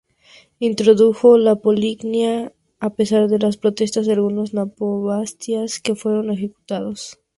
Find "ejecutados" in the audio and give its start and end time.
6.31-7.19